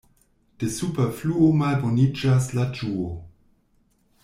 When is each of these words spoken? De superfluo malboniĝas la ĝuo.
De 0.63 0.67
superfluo 0.77 1.51
malboniĝas 1.59 2.49
la 2.61 2.67
ĝuo. 2.81 3.07